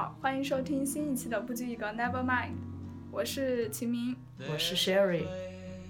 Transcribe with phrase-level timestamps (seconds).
[0.00, 2.54] 好，欢迎收听新一期的不拘一格 Never Mind，
[3.10, 4.16] 我是秦明，
[4.50, 5.26] 我是 Sherry。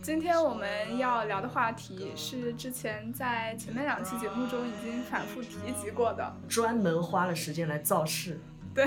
[0.02, 8.40] 今天我们要聊的话题是之前在前面两期节目中已经反复提及过的，专门花了时间来造势。
[8.74, 8.84] 对，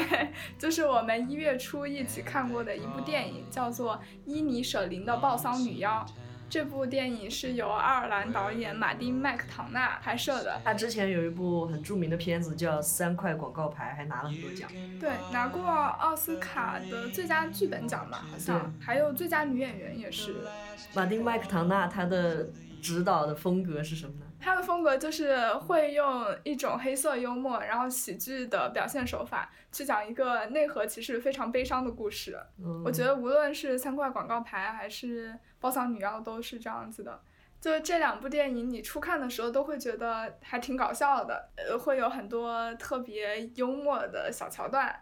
[0.60, 3.96] 就是我们一月初一起看过的一部电影，叫做
[4.26, 6.06] 《伊尼舍林的暴丧女妖》。
[6.54, 10.62] 这部电影是由爱尔兰导演马丁麦克唐纳拍摄的。
[10.64, 14.70] 他之前有一部很著名的片子叫《三块广告牌》，还拿了很多奖。
[15.00, 20.46] 对，拿过奥斯卡的最佳剧本奖吧，好像还有最佳女演员也是。
[20.94, 22.48] 马丁麦克唐纳他的
[22.84, 24.26] 指导的风格是什么呢？
[24.42, 32.38] 他的风格就是会用一种黑色幽默，然后喜剧的表现手法去讲一个内核其实非常悲伤的故事。
[32.84, 35.30] 我觉得无论是三块广告牌还是
[35.62, 37.22] 《包藏女妖》都是这样子的。
[37.62, 44.94] 就这两部电影，你初看的时候都会觉得还挺搞笑的，呃，会有很多特别幽默的小桥段。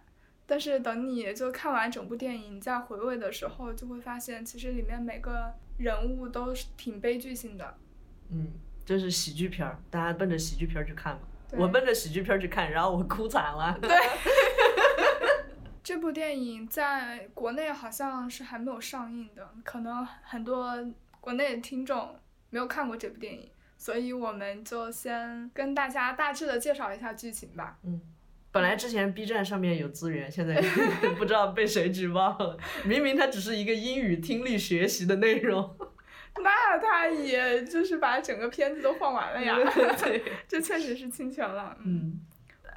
[0.46, 5.52] 但是等你就看完整部电影，你再回味的时候，就会发现其实里面每个
[5.82, 7.78] 人物都是挺悲剧性的。
[8.30, 8.52] 嗯。
[8.84, 11.22] 这是喜剧片儿，大家奔着喜剧片儿去看嘛。
[11.52, 13.78] 我奔着喜剧片儿去看，然后我哭惨了。
[13.80, 13.90] 对，
[15.84, 20.76] 这部电影在国内好像是还没有上映的，可能很多
[21.22, 22.16] 国内的听众
[22.50, 27.78] 没有看过这部电影，所以我们就先跟大家大致的介绍一下剧情吧。
[27.84, 28.02] 嗯，
[28.52, 30.62] 本来之前 B 站上面有资源，现在
[31.18, 32.58] 不知道被谁举报了。
[32.84, 35.78] 明明它只是一个英语听力学习的内容。
[36.42, 39.58] 那他也就是把整个片子都放完了呀，
[40.48, 41.76] 这确实是侵权了。
[41.84, 42.22] 嗯，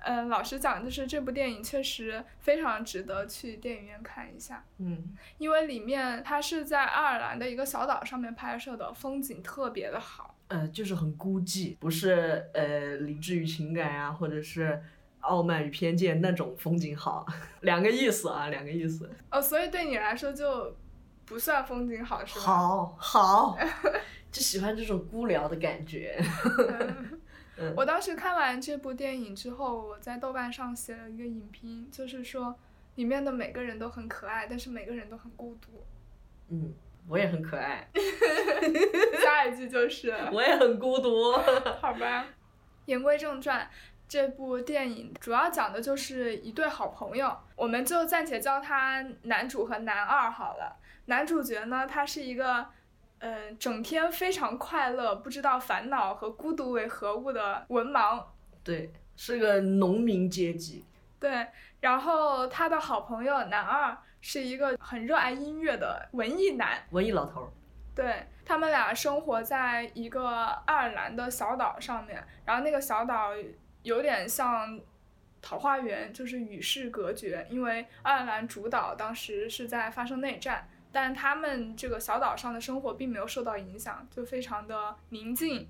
[0.05, 4.65] 嗯，老实讲，就是这部电影确实非常值得去电影院看一下。
[4.79, 10.37] 嗯，因为里面它是在爱尔兰的一个小岛上面拍摄的，风景特别的好。
[10.49, 14.83] 呃，就是很孤寂，不是呃理智与情感呀，或者是
[15.27, 17.27] 傲慢与偏见那种风景好，
[17.61, 19.11] 两个意思啊，两个意思。
[19.31, 20.75] 哦，所以对你来说就。
[21.27, 22.45] 不算风景好是吧？
[22.45, 23.59] 好，好，
[24.31, 26.23] 就喜欢这种孤聊的感觉。
[27.75, 32.55] 我当时看完这部电影之后，我在豆瓣上写了一个影评，就是说
[32.97, 35.83] 里面的每个人都很可爱，但是每个人都很孤独。
[36.51, 36.75] 嗯，
[37.09, 37.89] 我也很可爱。
[39.25, 41.33] 下一句就是我也很孤独。
[41.81, 42.27] 好吧，
[42.85, 43.67] 言归正传，
[44.09, 50.77] 这部电影主要讲的就是一对好朋友，我们就暂且叫他男主和男二好了。
[51.07, 52.67] 男主角呢，他是一个，
[53.19, 58.23] 嗯，整天非常快乐，不知道烦恼和孤独为何物的文盲。
[58.63, 60.85] 对，是个农民阶级。
[61.19, 61.47] 对，
[61.81, 66.83] 然后他的好朋友男二是一个很热爱音乐的文艺男。
[66.91, 67.51] 文艺老头。
[67.95, 73.31] 对他们俩生活在一个爱尔兰的小岛上面，然后那个小岛
[73.85, 74.81] 有点像
[75.41, 80.69] 桃花源，就是与世隔绝，因为爱尔兰主岛当时是在发生内战。
[80.91, 85.69] 但他们这个小岛上的生活并没有受到影响，就非常的宁静，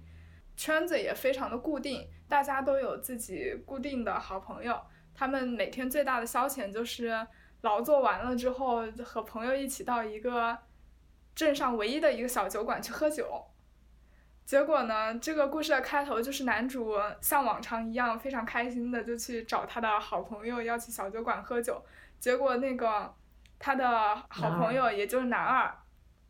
[0.55, 4.79] 圈子也非常的固定，大家都有自己固定的好朋友。
[5.15, 7.27] 他们每天最大的消遣就是
[7.63, 10.59] 劳作完了之后，和朋友一起到一个
[11.35, 13.47] 镇上唯一的一个小酒馆去喝酒。
[14.45, 21.83] 结果呢，这个故事的开头就是男主像往常一样非常开心的就去找他的好朋友要去小酒馆喝酒，
[22.19, 23.15] 结果那个。
[23.57, 25.75] 他的好朋友也就是男二，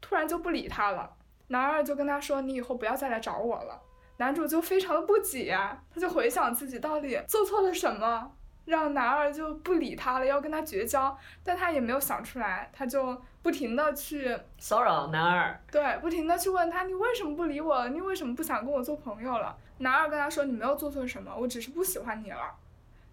[0.01, 1.11] 突然就不理他了。
[1.49, 3.81] 男二就跟他说：“你以后不要再来找我了。”
[4.19, 8.31] 男主就非常的不解呀，他就回想自己到底做错了什么，
[8.67, 11.19] 让男二就不理他了，要跟他绝交。
[11.43, 17.87] 但他也没有想出来，他就不停的去骚扰男二，对，不停的去问他：“你为什么不理我？
[17.91, 22.57] 你为什么不想跟我做朋友了？”男二跟他说：“你没有做错什么，我只是不喜欢你了。”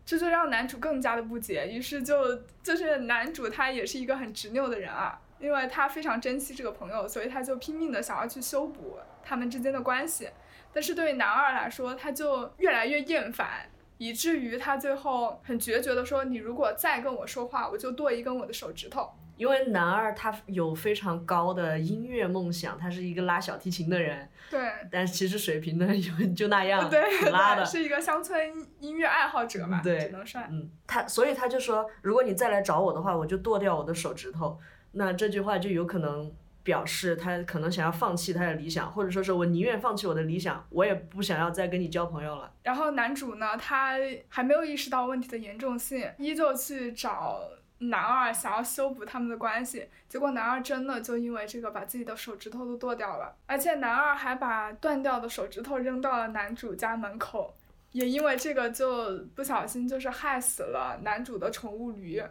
[0.06, 2.34] 这就让男主更加的不解，于是就
[2.64, 10.30] 就是男主他也是一个很执拗的人啊，因为他非常珍惜这个朋友，所以他就拼命的想要去修补他们之间的关系。
[10.72, 13.70] 但是对于男二来说，他就越来越厌烦，
[14.02, 19.08] 以至于他最后很决绝的说：“你如果再跟我说话，我就剁一根我的手指头。”
[19.38, 24.28] 因为男二他有非常高的音乐梦想，他是一个拉小提琴的人。
[24.50, 24.60] 对。
[24.92, 27.64] 但其实水平呢，就就那样，对拉的。
[27.64, 28.36] 是一个乡村
[28.80, 30.48] 音乐爱好者嘛，只能算。
[30.50, 34.60] 嗯，他所以他就说，如果你再来找我的话，我就剁掉我的手指头。
[34.94, 42.52] 那这句话就有可能表示他可能想要放弃他的理想，或者说是我宁愿放弃我的理想，我也不想要再跟你交朋友了。
[42.64, 43.98] 然后男主呢，他
[44.30, 47.42] 还没有意识到问题的严重性，依旧去找。
[47.84, 57.58] 男二想要修补他们的关系，结果男二真的就因为这个把自己的手指头都剁掉了，而且男二还把断掉的手指头扔到了男主家门口。
[57.92, 62.22] 也因为这个就不小心就是害死了男主的宠物驴。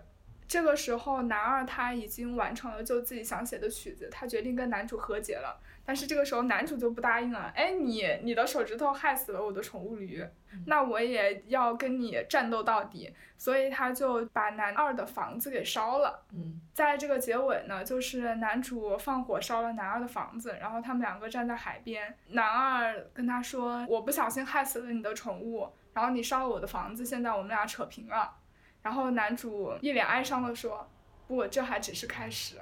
[0.50, 5.60] 这个时候，男二他已经完成了就自己想写的曲子，他决定跟男主和解了。
[5.84, 10.24] 但是这个时候男主就不答应了，哎，你你的手指头害死了我的宠物驴，
[10.66, 16.26] 那我也要跟你战斗到底，所以他就把男二的房子给烧了。
[16.32, 28.38] 嗯，在这个结尾呢，就是男主放火烧了男二的房子，然后他们两个站在海边，男二跟他说，我不小心害死了你的宠物，然后你烧了我的房子，现在我们俩扯平了。
[28.82, 30.88] 然后男主一脸哀伤的说，
[31.26, 32.56] 不，这还只是开始。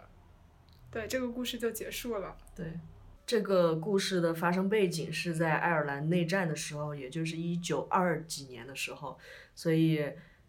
[0.90, 2.36] 对，这个故事就结束了。
[2.54, 2.66] 对。
[3.26, 9.18] 这个故事的发生背景是在爱尔兰内战的时候，也就是一九二几年的时候，
[9.54, 10.02] 所以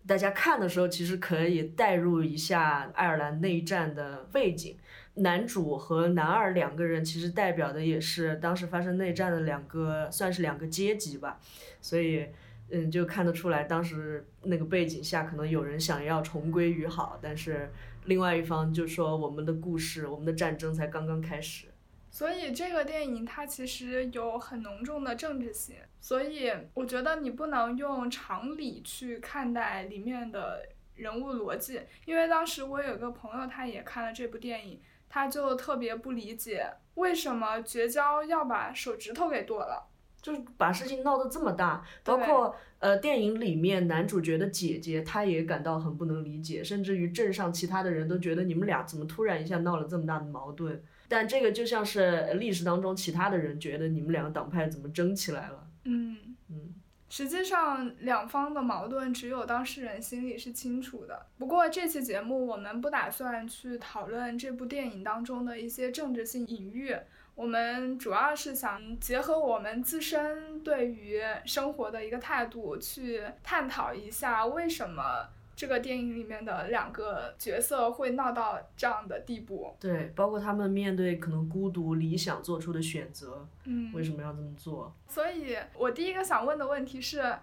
[0.07, 4.77] 大家看的时候其实可以代入一下爱尔兰内战的背景。
[5.15, 11.37] 男主和男二两个人其实代表的也是当时发生内战的两个，算是两个阶级吧。
[11.81, 12.29] 所以，
[12.71, 17.71] 嗯，就看得出来当时那个背景下，可能有人想要重归于好，但是
[18.05, 21.67] 另外一方就说我们的故事，我们的战争才刚刚开始。
[22.11, 30.63] 所以这个电影它其实有很浓重的政治性，所以我觉得你不能用常理去看待里面的
[30.95, 39.87] 人物逻辑，因为当时我有个朋友他也看了这部电影，他就特别不理解为什么绝交要把手指头给剁了，
[40.21, 50.81] 就是把事情闹得这么大，包括呃电影里面男主角的姐姐，她也感到很不能理解，甚至于镇上其他的人都觉得你们俩怎么突然一下闹了这么大的矛盾。
[51.07, 55.67] 但这个就像是历史当中其他的人觉得你们两个党派怎么争起来了？
[55.85, 56.75] 嗯嗯，
[57.09, 61.25] 实际上两方的矛盾只有当事人心里是清楚的。
[61.39, 66.95] 不过这期节目我们不打算去讨论这部电影当中的一些政治性隐喻，
[67.39, 75.25] 我们主要是想结合我们自身对于生活的一个态度去探讨一下为什么。
[75.55, 84.93] 这个电影里面的两个角色会闹到这样的地步，对，包括他们面对可能孤独、理想做出的选择，嗯，为什么要这么做？
[85.09, 87.35] 所以我第一个想问的问题是，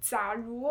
[0.00, 0.66] 假如。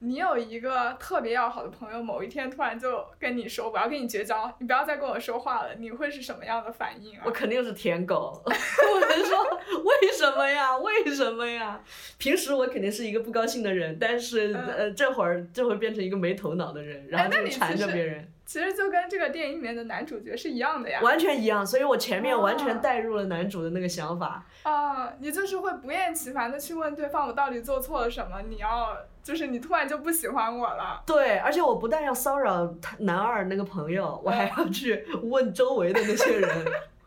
[0.00, 7.22] 你有一个特别要好的朋友，某一天突然就跟你说我要跟你绝交，你不要再跟我说话了，你会是什么样的反应啊？
[7.24, 10.76] 我肯定是舔狗， 我能说为什么呀？
[10.76, 11.80] 为什么呀？
[12.18, 18.30] 平时我肯定是一个不高兴的人，但是呃这会儿这会变成一个没头脑的人，然后就缠着别人。
[18.44, 21.00] 其实就跟这个电影里面的男主角是一样的呀。
[21.00, 24.44] 完全一样，所以我前面完全带入了男主的那个想法。
[24.64, 28.42] 啊，你就是会不厌其烦的去问对方我到底做错了什么？
[28.42, 28.94] 你要。
[29.24, 31.02] 就是你突然就不喜欢我了。
[31.06, 36.66] 对，而且我不但要骚扰他男二那个朋友，我还要去问周围的那些人，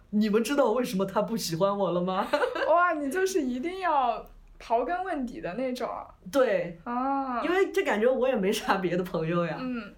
[0.09, 2.27] 你们知道为什么他不喜欢我了吗？
[2.67, 4.25] 哇，你就是一定要
[4.59, 5.87] 刨根问底的那种。
[6.31, 6.79] 对。
[6.83, 7.43] 啊。
[7.43, 9.57] 因为这感觉我也没啥别的朋友呀。
[9.59, 9.93] 嗯。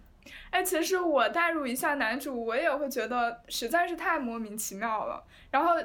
[0.49, 5.23] 哎，其实我代入一下男主，我也会觉得实在是太莫名其妙了。
[5.51, 5.75] 然后。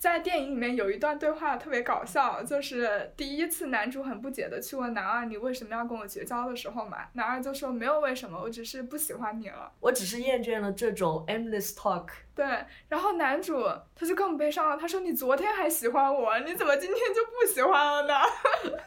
[0.00, 12.06] 在电影里面有一段对话特别搞笑，就是第一次男主很不解的去问男二你为什么要跟我绝交的时候嘛，男二就说没有为什么，我只是不喜欢你了，我只是厌倦了这种 endless talk。
[12.34, 12.46] 对，
[12.88, 13.62] 然后男主
[13.94, 18.14] 他就更悲伤了，他说你昨天还喜欢我，你怎么今天就不喜欢了呢？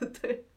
[0.19, 0.47] 对，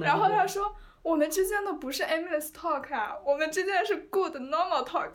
[0.00, 0.74] 然后他说。
[1.02, 5.10] 我们之间的不是 endless talk 啊，我们之间是 good normal talk。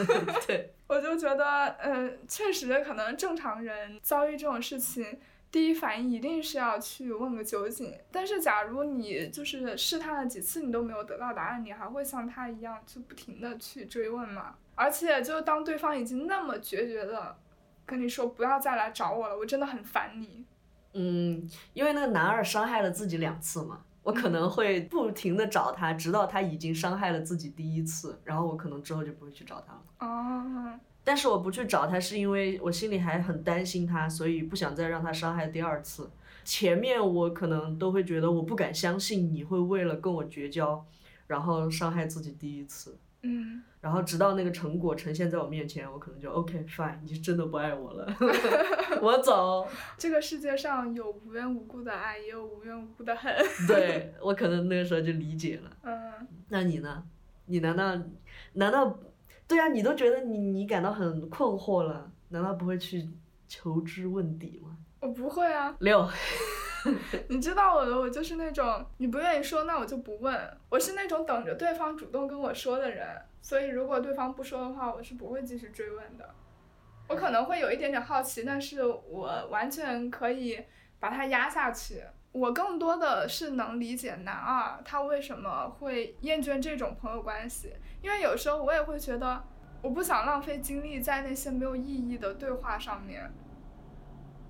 [0.46, 7.94] 对， 我就觉得，嗯，确实可能正常人遭遇这种事情，第一反应一定是要去问个究竟。
[8.10, 14.54] 但是，假如你就是试探了几次，你都没有得到答案，你还会像他一样就不停的去追问吗？
[14.74, 17.36] 而且，就当对方已经那么决绝的
[17.84, 20.46] 跟你说不要再来找我了，我真的很烦你。
[20.94, 23.82] 嗯，因为那个男二伤害了自己两次嘛。
[24.06, 29.82] 我可能会不停的找他，直到他已经伤害了自己第一次，然后我可能之后就不会去找他了。
[29.98, 30.78] 哦。
[31.02, 36.08] 但是我不去找他，是因为我心里还很担心他，所以不想再让他伤害第二次。
[36.44, 40.86] 前面我可能都会觉得我不敢相信你会为了跟我绝交，
[41.26, 42.96] 然后伤害自己第一次。
[43.22, 43.62] 嗯。
[43.80, 48.16] 然后直到那个成果呈现在我面前，我可能就 OK fine，你是真的不爱我了，
[49.00, 49.66] 我走。
[49.96, 53.32] 这个世界上有无缘无故的爱，也有无缘无故的恨。
[53.68, 55.70] 对我可能那个时候就理解了。
[55.82, 56.26] 嗯。
[56.48, 57.04] 那你呢？
[57.48, 57.96] 你难道
[58.54, 58.98] 难道
[59.46, 59.68] 对啊？
[59.68, 63.08] 你都觉得你你感到很困惑了，难道不会去
[63.46, 64.76] 求知问底吗？
[65.00, 65.76] 我不会啊。
[65.78, 66.08] 六。
[67.28, 70.58] 你知道我的，我就是那种你不愿意说，那我就不问。
[70.68, 73.06] 我是那种等着对方主动跟我说的人，
[73.40, 76.34] 所以如果对方不说的话，我是不会继续追问的。
[77.08, 80.64] 我可能会有一点点好奇，但是我完全可以
[80.98, 82.02] 把它压下去。
[82.32, 89.42] 我更多的是能理解男二他为什么会厌倦这种朋友关系，因为有时候我也会觉得，
[89.80, 93.32] 我不想浪费精力在那些没有意义的对话上面。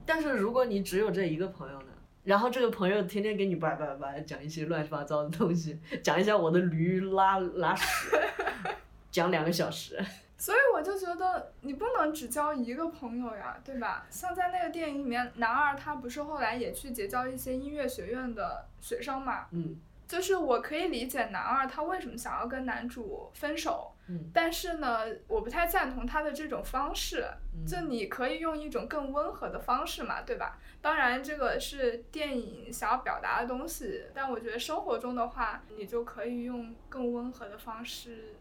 [0.04, 1.86] 但是如果你只有这一个朋友呢？
[2.26, 8.10] 然后这个朋友天天给你叭叭叭讲一些乱七八糟的东西，讲一下我的驴拉拉屎，
[9.10, 9.98] 讲两个小时。
[10.36, 14.04] 所以我就觉得你不能只交一个朋友呀，对吧？
[14.10, 19.46] 像在那个电影里面，男二他不是后来也去结交一些音乐学院的学生嘛？
[19.52, 19.76] 嗯。
[20.08, 24.30] 就是我可以理解男二他为什么想要跟男主分手，嗯。
[24.32, 27.24] 但是呢，我不太赞同他的这种方式。
[27.66, 30.58] 就你可以用一种更温和的方式嘛，对吧？
[30.80, 38.34] 当然这个是电影想要表达的东西，但我觉得生活中的话，你就可以用更温和的方式。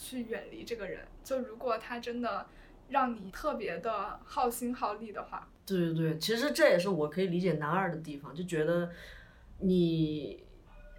[0.00, 2.46] 去远离这个人，就如果他真的
[2.88, 8.88] 让你特别的耗心耗力的话，对对对，其实这也是我可以理解男二的地方，就觉得
[9.58, 10.46] 你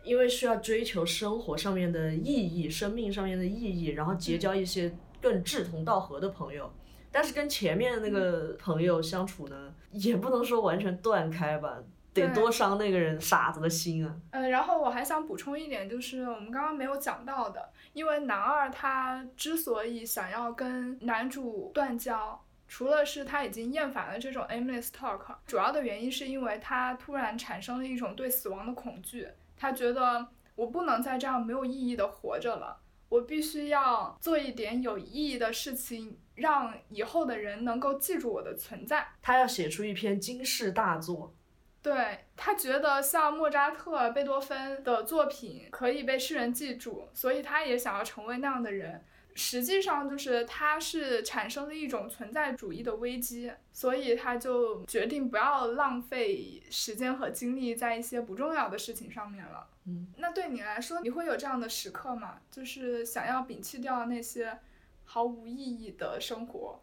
[0.09, 6.73] 因为需要追求生活上面的意义、生命上面的意义，然后结交一些更志同道合的朋友，
[7.11, 11.77] 但是跟前面那个朋友相处呢，也不能说完全断开吧。
[12.11, 14.15] 得多伤那个人傻子的心啊！
[14.31, 29.27] 嗯，然后我还想补充一点，就是我们刚刚没有讲到的，因为男二他之所以想要跟男主断交，除了是他已经厌烦了这种 aimless talk，主要的原因是因为他突然产生了一种对死亡的恐惧，
[29.61, 30.25] 他觉得
[30.55, 39.05] 我不能再这样没有意义的活着了，我必须要做一点有意义的事情，让以后的人能够记住我的存在。
[39.21, 41.35] 他要写出一篇惊世大作。
[41.81, 49.03] 对他觉得像莫扎特、贝多芬的作品可以被世人记住，所以他也想要成为那样的人。
[49.35, 59.67] 实际上就是他是产生了一种存在主义的危机，所以他就决定不要浪费时间和精力在一些不重要的事情上面了。
[59.85, 62.39] 嗯，那对你来说，你会有这样的时刻吗？
[62.51, 64.59] 就是想要摒弃掉那些
[65.05, 66.81] 毫无意义的生活。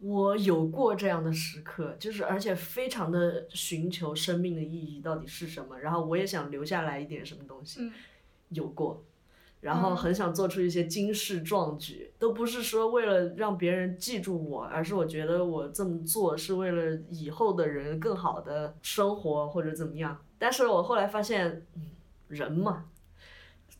[0.00, 7.92] 我有过这样的时刻，就是而且非常的寻求生命的意义到底是什么，然后我也想留下来一点什么东西，嗯
[8.50, 9.04] 有过，
[9.60, 20.16] 然后很想做出一些惊世壮举，都不是说为了让别人记住我，而是我觉得我这么做是为了以后的人更好的生活或者怎么样。
[20.38, 21.66] 但是我后来发现，
[22.28, 22.84] 人嘛，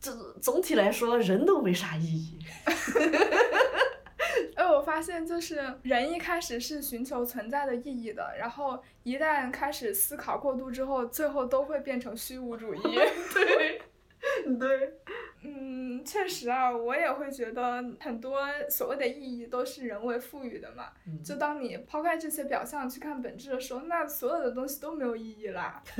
[0.01, 2.39] 这总体来说人都没啥意义。
[4.55, 12.81] 哎，我发现就是人一开始是寻求存在的意义的，然后一旦开始思考过度之后，最后都会变成虚无主义。
[13.33, 13.81] 对，
[14.59, 14.99] 对，
[15.43, 20.85] 嗯，确实啊，我也会觉得很多所谓的意义都是人为赋予的嘛。
[21.23, 25.81] 就当你抛开这些表象去看本质的时候，那所有的东西都没有意义啦。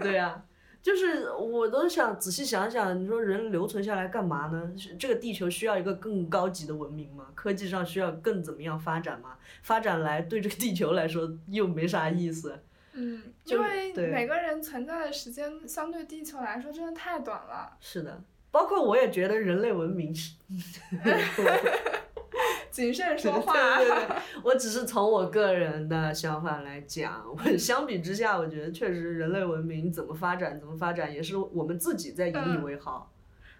[0.00, 0.44] 对呀。
[0.82, 4.74] 就是我都想仔细想想，你说人留存下来干嘛呢？
[4.98, 7.28] 这个地球需要一个更高级的文明吗？
[7.36, 9.36] 科技上需要更怎么样发展吗？
[9.62, 12.58] 发展来对这个地球来说又没啥意思。
[12.92, 17.76] 嗯，因为每个人存在的时间相对地球来说真的太短了。
[17.80, 20.36] 是的，包括我也觉得人类文明是。
[22.70, 23.78] 谨慎说话。
[23.78, 27.22] 对对 对，我只是从我个人的想法来讲。
[27.26, 33.11] 我相比之下，我觉得确实人类文明怎么发展，怎么发展也是我们自己在引以为豪。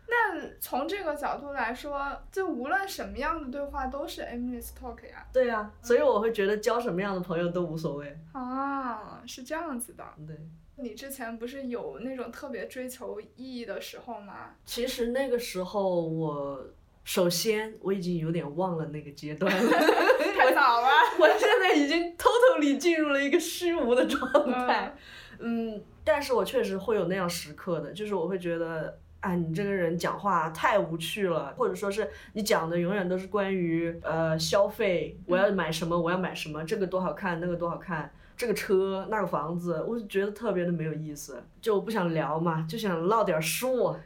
[0.08, 5.26] 那从这个角度来说，就无论什么样的对话都是 aimless talk 呀。
[5.32, 8.18] 对呀，所以我会觉得交什么样的朋友都无所谓。
[8.32, 10.04] 啊，是这样子的。
[10.26, 10.36] 对。
[10.76, 14.50] 你之前不是有那种特别追求意义的时候吗？
[14.64, 16.64] 其实那个时候我。
[17.04, 19.72] 首先，我已经有点忘了那个阶段了，
[20.38, 20.88] 太早了。
[21.18, 24.30] 我现在已经偷偷里进入了一个虚无的状
[24.68, 24.94] 态，
[25.40, 43.96] 嗯，但是我确实会有那样时刻的，就是我会觉得，哎，你这个人讲话太无趣了，或者说是你讲的永远都是关于呃消费，我要买什么，我要买什么，这个多好看，那个多好看，这个车，那个房子，我就觉得特别的没有意思，就不想聊嘛，就想唠点书。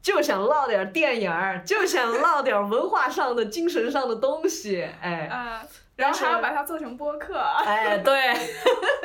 [0.00, 5.28] 就想唠点电影儿，就想唠点文化上的、精神上的东西，哎，
[5.96, 8.32] 然后还要把它做成播客，哎， 对，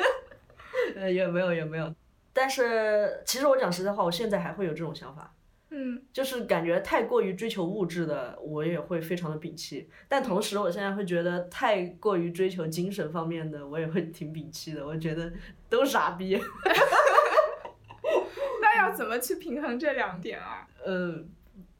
[0.94, 1.92] 呃，也没有也没有，
[2.32, 5.32] 但是其实我讲实在话，我现在还会有这种想法，
[5.76, 15.32] 嗯，就是感觉太过于追求物质的，我也会非常的摒弃，但同时我现在会觉得太过于追求精神方面的，我也会挺摒弃的，我觉得
[15.68, 16.38] 都傻逼。
[18.62, 20.64] 那要怎么去平衡这两点啊？
[20.86, 21.28] 嗯，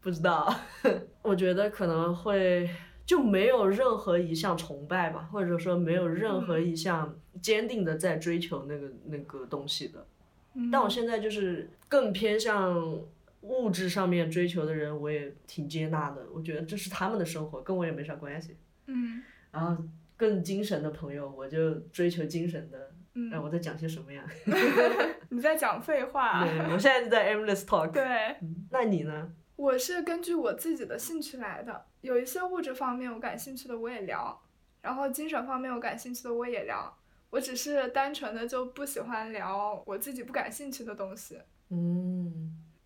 [0.00, 0.52] 不知道。
[1.22, 2.68] 我觉得可能会
[3.06, 10.04] 就没有任何一项崇拜吧，或者说没有任何一项坚定的在追求那个那个东西的。
[10.54, 12.98] 嗯但我现在就是更偏向
[13.44, 16.26] 物质上面追求的人，我也挺接纳的。
[16.32, 18.56] 我觉得这是他们的生活，跟我也没啥关系。
[18.86, 19.82] 嗯然后
[20.16, 22.78] 更精神的朋友，我就追求精神的。
[23.14, 24.24] 哎，嗯，我在讲些什么呀？
[25.30, 26.44] 你在讲废话。
[26.44, 27.90] 对，我现在就在 endless talk。
[27.92, 28.02] 对，
[28.42, 29.32] 嗯那你呢？
[29.56, 34.42] 我是根据我自己的兴趣来的，有一些物质方面我感兴趣的我也聊，
[34.82, 36.92] 然后精神方面我感兴趣的我也聊。
[37.30, 41.38] 我只是单纯的就不喜欢聊我自己不感兴趣的东西，
[41.70, 42.43] 嗯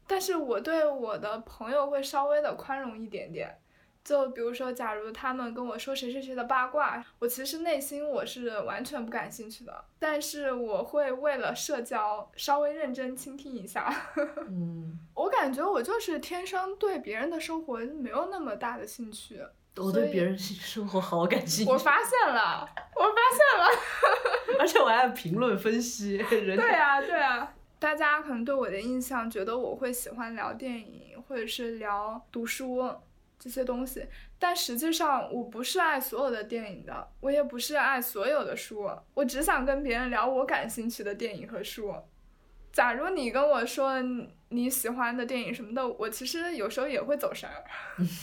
[0.08, 3.56] 但是我对我的朋友会稍微的宽容一点点。
[4.04, 13.94] 就比如说，假如他们跟我说谁谁谁的八卦，我其实内心我是完全不感兴趣的，但是我会为了社交稍微认真倾听一下。
[14.48, 19.42] 嗯，我感觉我就是天生对别人的生活没有那么大的兴趣。
[19.76, 23.68] 我对别人生活好感兴趣我，发现了，我发现了。
[24.58, 26.94] 而且我还要评论分析人对家。
[26.94, 27.54] 啊，对啊。
[27.78, 32.92] 大家可能对我的印象觉得我会喜欢聊电影，或者是聊读书
[33.38, 34.06] 这些东西，
[34.38, 41.94] 但实际上我不是爱所有的电影的，我也不是爱所有的书，我只想跟别人聊我感兴趣的电影和书。
[42.72, 43.94] 假如你跟我说
[44.50, 47.64] 你喜欢的电影什么的，我其实有时候也会走神儿，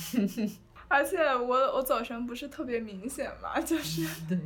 [0.88, 4.04] 而且我我走神不是特别明显嘛，就是。
[4.28, 4.38] 对，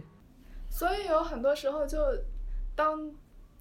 [0.69, 1.99] 所以有很多时候就，
[2.75, 3.11] 当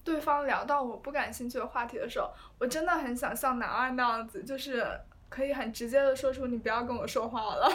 [0.08, 4.86] 对方聊到我不感兴趣的话题的时候，我真的很想像男二那样子，就是
[5.28, 7.70] 可以很直接的说出你不要跟我说话了。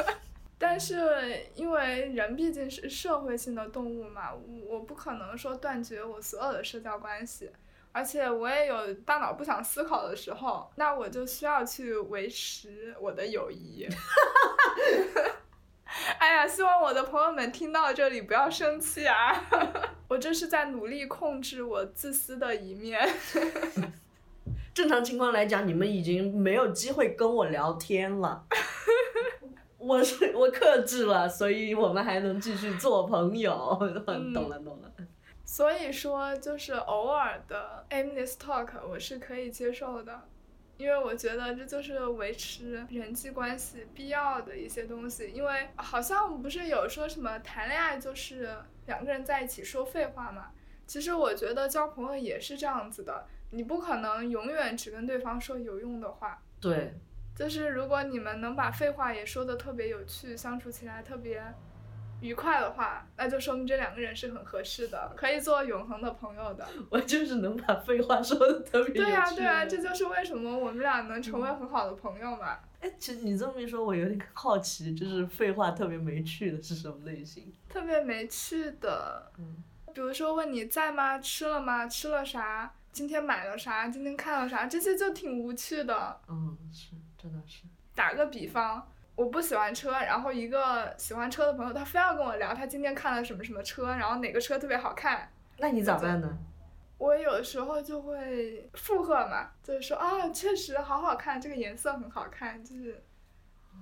[0.58, 4.30] 但是因为人毕竟是社会性的动物嘛，
[4.68, 7.50] 我不可能说断绝我所有的社交关系，
[7.92, 13.88] 而且我也有大脑不想思考的时候，那我就需要去维持我的友谊。
[16.18, 19.48] 哎呀，希望我的朋友们听到这里不要生气啊！
[20.08, 23.00] 我这是在努力控制我自私的一面。
[24.72, 28.44] 正常情况来讲，你们已经没有机会跟我聊天了。
[29.78, 33.76] 我是我克制了，所以我们还能继续做朋友。
[34.06, 34.90] 嗯懂了懂了。
[35.44, 40.20] 所以说，就是偶尔的 aimless talk 我是可以接受的，
[40.80, 45.30] 因为我觉得这就是维持人际关系必要的一些东西。
[45.30, 50.52] 因为好像不是有说什么谈恋爱就是两个人在一起说废话嘛？
[50.86, 56.42] 其实我觉得交朋友也是这样子的，你不可能永远只跟对方说有用的话。
[56.60, 56.94] 对，
[57.36, 61.44] 就是如果你们能把废话也说的特别有趣，相处起来特别
[62.20, 66.66] 愉快的话，那就说明这两个人是很合适的，可以做永恒的朋友的。
[66.90, 68.94] 我就是能把废话说的特别。
[68.94, 72.58] 对呀、对呀、这就是为什么我们俩能成为很好的朋友嘛。
[72.80, 77.52] 哎，其实你这么一说，我有点好奇，就是废话特别没趣的是什么类型？
[77.68, 81.18] 特别没趣的，嗯比如说问你在吗？
[81.18, 81.86] 吃了吗？
[81.88, 82.72] 吃了啥？
[82.92, 83.88] 今天买了啥？
[83.88, 84.66] 今天看了啥？
[84.66, 86.20] 这些就挺无趣的。
[86.28, 87.62] 嗯，是，真的是。
[87.92, 88.88] 打个比方，
[89.20, 95.30] 我不喜欢车，然后一个喜欢车的朋友，他非要跟我聊他今天看了什么什么车，然后哪个车特别好看。
[95.58, 96.38] 那你咋办呢？
[96.96, 103.04] 我有时候就会附和嘛，就是说啊，确实好好看，这个颜色很好看，就是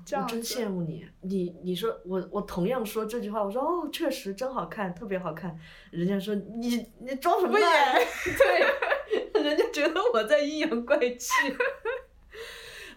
[0.05, 0.43] 这我真。
[0.43, 5.57] 羡慕你，你你说我我同样说这句话，我说哦，确实真好看，特别好看。
[5.93, 7.65] 人家说你你装什么不呢？
[7.65, 7.95] 演
[9.33, 11.31] 对， 人家觉得我在阴阳怪气。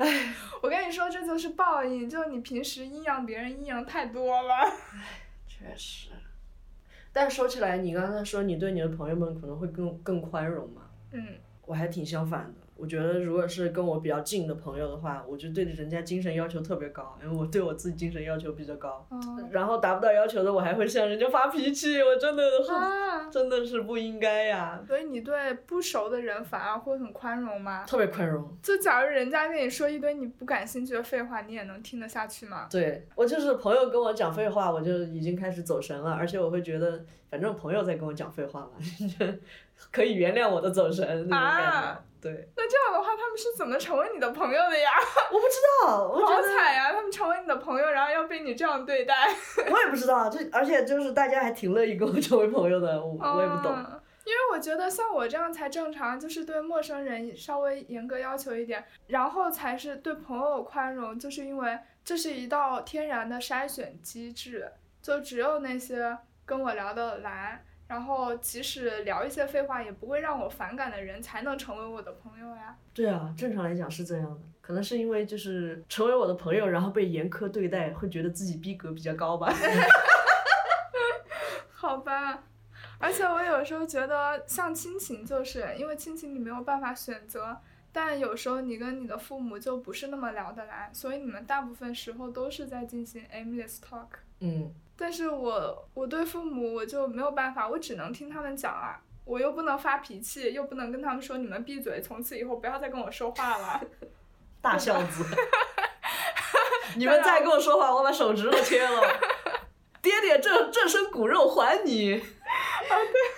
[0.62, 4.56] 我跟你说，这就是报应，就是你平时阴阳别人阴阳太多了。
[5.48, 6.10] 确实。
[7.14, 12.54] 但说起来，你刚才说你对你的朋友们可能会更更宽容嘛，嗯，我还挺相反的。
[12.82, 19.06] 我觉得如果是跟我比较近的朋友的话，我就对人家精神要求特别高，因为我对我自己精神要求比较高。
[19.12, 27.86] 嗯然后达不到要求的，我还会向人家发脾气，我真的是啊，真的是不应该呀，所以你对不熟的人反而会很宽容吗？
[27.86, 28.58] 特别宽容。
[28.64, 32.68] 就假如人家跟你说一堆你不感兴趣的废话，你也能听得下去吗？
[32.72, 38.72] 对我就是朋友跟我讲废话，我就已经开始走神了，而且我会觉得，反正朋友在跟我讲废话嘛，
[39.92, 41.78] 可以原谅我的走神那种感觉。
[41.78, 44.92] 啊对，那这样的话，他们是怎么成为你的朋友的呀？
[45.32, 45.56] 我不知
[45.88, 46.92] 道，我觉好惨呀！
[46.92, 49.34] 他们成为你的朋友，然后要被你这样对待。
[49.72, 53.74] 我也不知道，就而且就是大家还挺乐意跟我成为朋友的，我我也不懂。
[53.76, 72.74] 嗯因为我觉得像我这样才正常，就是对陌生人稍微严格要求一点，然后才是对朋友宽容，就是因为这是一道天然的筛选机制，就只有那些跟我聊得来，然后即使聊一些废话也不会让我反感的人，才能成为我的朋友呀。
[72.94, 79.54] 对啊，正常来讲是这样的，可能是因为就是成为我的朋友，然后被严苛对待，会觉得自己逼格比较高吧。
[81.70, 82.44] 好吧，
[82.98, 87.58] 而且我有时候觉得，像亲情，就是因为亲情你没有办法选择，
[87.94, 94.08] 但有时候你跟你的父母就不是那么聊得来，所以你们大部分时候都是在进行 aimless talk。
[94.40, 103.82] 嗯，但是我我对父母我就没有办法，我只能听他们讲啊，我又不能发脾气，又不能跟他们说你们闭嘴，从此以后不要再跟我说话了。
[104.62, 105.26] 大孝子，
[106.96, 109.02] 你们再跟我说话，我把手指头切了。
[110.02, 112.14] 爹爹，这这身骨肉还你。
[112.16, 112.22] 啊
[112.90, 113.31] 对。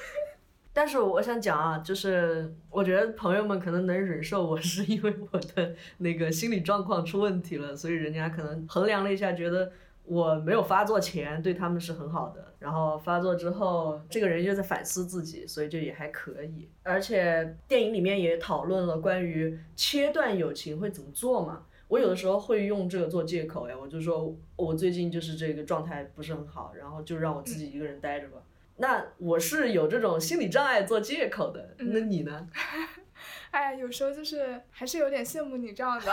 [0.76, 9.72] 但是我想讲啊，就是我觉得朋友们可能能忍受我， 是因为我的那个心理状况出问题了，所以人家可能衡量了一下，觉得
[10.06, 16.68] 我没有发作前对他们是很好的，然后发作之后，这个人就在反思自己，所以就也还可以。
[16.82, 28.40] 而且电影里面也讨论了关于切断友情会怎么做嘛，我有的时候会用这个做借口呀，我就说我最近就是这个状态不是很好，然后就让我自己一个人待着吧。
[28.78, 32.48] 那我是有这种心理障碍做借口的，那你呢？
[33.52, 36.12] 哎呀，有时候就是还是有点羡慕你这样的，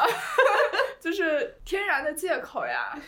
[1.01, 2.99] 就是天然的借口呀。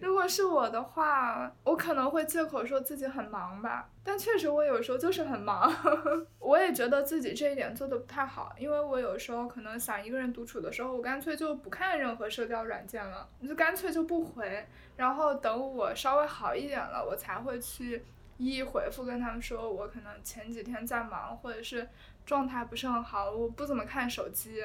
[0.00, 5.72] 如果是我的话，我可能会借口说自己很忙吧，但确实我有时候就是很忙。
[6.40, 18.04] 我也觉得自己这一点做的不太好，因为我有时候可能想一个人独处的时候，我干脆就不看任何社交软件了，就干脆就不回，然后等我稍微好一点了，我才会去。
[18.38, 21.86] 一一回复跟他们说，我可能前几天在忙，或者是
[22.24, 24.62] 状态不是很好，我不怎么看手机。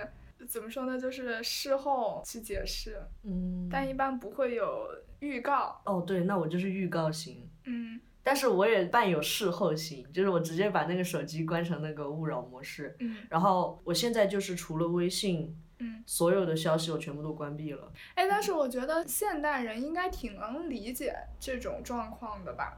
[0.47, 0.99] 怎么说呢？
[0.99, 3.01] 就是事后去解释。
[3.23, 3.69] 嗯。
[3.71, 5.81] 但一般不会有预告。
[5.85, 7.49] 哦，对，那我就是预告型。
[7.65, 7.99] 嗯。
[8.21, 12.95] 但是我也伴有事后型，就是我直接把那个手机关成那个勿扰模式。
[12.99, 13.17] 嗯。
[13.29, 17.91] 然后我现在就是除了微信，嗯，所有的消息我全部都关闭了。
[18.15, 22.77] 哎，但是我觉得现代人应该挺能理解这种状况的吧。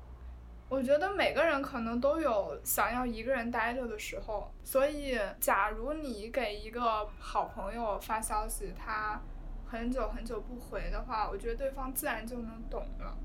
[0.67, 9.21] 我觉得每个人可能都有想要一个人待着的时候，所以假如你给一个好朋友发消息，他
[9.65, 13.15] 很久很久不回的话，我觉得对方自然就能懂了，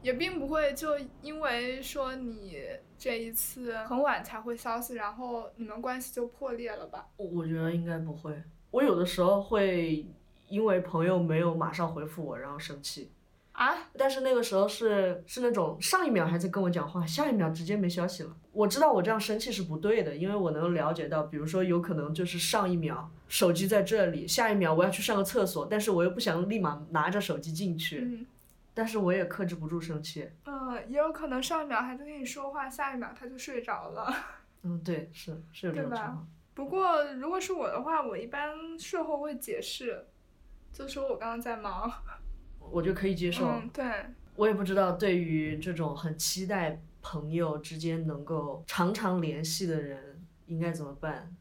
[0.00, 2.58] 也并不会就因为说你
[2.96, 7.06] 这一次很晚才回消息，然后你们关系就破裂了吧？
[7.16, 10.06] 我我觉得应该不会，我有的时候会
[10.48, 13.12] 因为朋友没有马上回复我，然后生气。
[13.52, 13.90] 啊！
[13.98, 18.36] 但是那个时候是是那种上一秒还在跟我讲话，下一秒直接没消息了。
[18.52, 28.00] 我知道我这样生气是不对的，因为我能了解到，比如说有可能就是上一秒手机在这里，下一秒我要去上个厕所，但是我又不想立马拿着手机进去。
[28.00, 28.26] 嗯。
[28.74, 30.30] 但是我也克制不住生气。
[30.46, 34.10] 嗯，也有可能上一秒还在跟你说话，下一秒他就睡着了。
[34.62, 36.26] 嗯，对，是是有这种情况。
[36.54, 40.06] 不过如果是我的话，我一般事后会解释，
[40.72, 41.92] 就说我刚刚在忙。
[42.72, 43.46] 我就可以接受。
[43.46, 43.84] 嗯，对。
[44.34, 51.36] 我也不知道，对于这种很期待朋友之间能够常常联系的人，应该怎么办？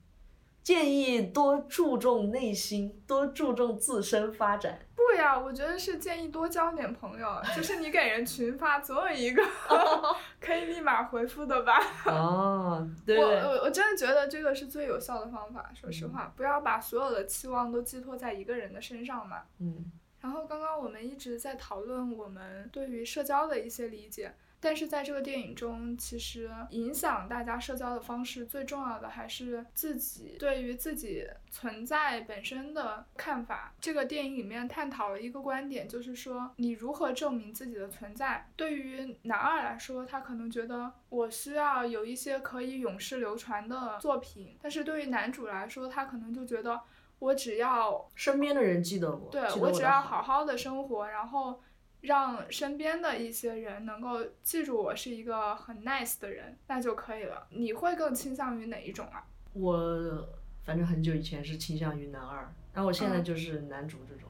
[0.62, 4.78] 建议多注重内心，多注重自身发展。
[4.94, 7.42] 不呀，我觉得是建议多交点朋友。
[7.56, 9.42] 就是你给人群发，总有一个
[10.40, 11.80] 可以立马回复的吧？
[12.06, 13.18] 哦， 对。
[13.18, 15.72] 我我我真的觉得这个是最有效的方法。
[15.74, 19.38] 说实话，不要把所有的期望都寄托在一个人的身上嘛。
[19.60, 19.92] 嗯。
[20.22, 33.74] 然后刚刚我们一直在讨论我们对于社交的一些理解，但是在这个电影中，其实影响大家社交的方式最重要的还是自己对于自己存在本身的看法。
[33.82, 38.48] 这个电影里面探讨了一个观点，就是说你如何证明自己的存在。
[38.56, 46.80] 对于男二来说，他可能觉得我需要有一些可以永世流传的作品，但是对于男主来说，他可能就觉得。
[47.22, 51.62] 我只要身边的人记得我，对我只要好好的生活，然后
[52.02, 57.46] 让身边的一些人能够记住我是一个很 nice 的人，那就可以了。
[57.52, 59.24] 你会更倾向于哪一种啊？
[59.54, 60.28] 我
[60.64, 64.28] 反正很久以前是倾向于男二，然后我现在就是男主这种，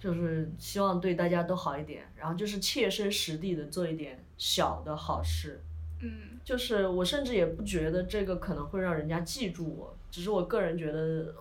[0.00, 5.60] 就是希望对大家都好一点，然后就是切身实地的做一点小的好事。
[6.00, 11.32] 嗯，就是我甚至也不觉得这个可能会让人家记住我，只是我个人觉得。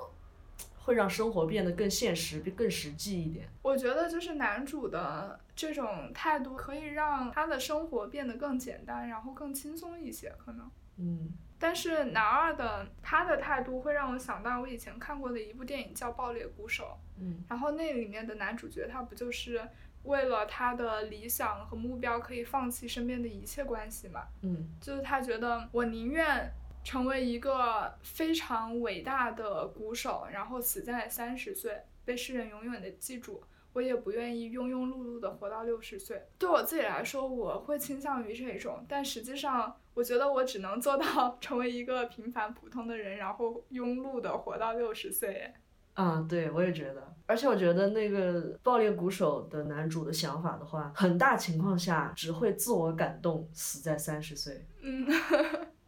[0.83, 3.47] 会让生活变得更现实、更实际一点。
[3.61, 10.69] 我觉得就是男主的这种态度，可以让他的生活变得更简单，然后更轻松一些，可能。
[10.97, 11.31] 嗯。
[11.59, 16.97] 但是男二的他的态度会让我想到我以前看过的一部电影叫《爆裂鼓手》。
[17.21, 17.43] 嗯。
[17.47, 19.61] 然后那里面的男主角他不就是
[20.03, 24.23] 为了他的理想和目标可以放弃身边的一切关系嘛？
[24.41, 24.69] 嗯。
[24.81, 26.51] 就是他觉得我宁愿。
[26.83, 33.43] 成为一个非常伟大的鼓手，然后死在三十岁，被世人永远的记住。
[33.73, 36.21] 我也不愿意庸庸碌碌的活到六十岁。
[36.37, 45.53] 对我自己来说，我会倾向于这种，但实际上，我觉得我只能做到成为一个平凡普通的人，然后庸碌的活到六十岁。
[45.93, 54.65] 啊，对，我也觉得，而且我觉得那个爆裂鼓手的男主的想法的话，很大情况下只会自我感动，死在三十岁。
[54.81, 55.07] 嗯，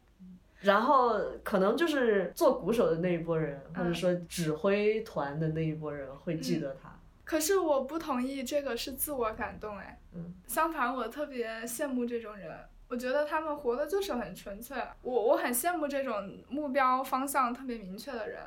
[0.64, 6.98] 然后可能就是做鼓手的那一波人，或者说指挥团的那一波人会记得他。
[7.26, 18.42] 可是我不同意这个是自我感动，哎，嗯，相反，我特别羡慕这种人，我觉得他们活的就是很纯粹，我我很羡慕这种目标方向特别明确的人，